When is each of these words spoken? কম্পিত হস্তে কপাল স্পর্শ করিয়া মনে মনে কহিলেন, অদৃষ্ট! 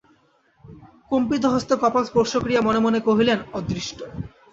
কম্পিত 1.11 1.43
হস্তে 1.45 1.73
কপাল 1.77 2.03
স্পর্শ 2.05 2.31
করিয়া 2.37 2.61
মনে 2.61 2.79
মনে 2.79 2.99
কহিলেন, 3.07 3.39
অদৃষ্ট! 3.53 3.97